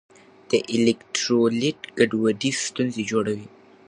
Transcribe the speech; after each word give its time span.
د 0.49 0.51
الیکټرولیټ 0.75 1.79
ګډوډي 1.97 2.51
ستونزې 2.65 3.03
جوړوي. 3.11 3.47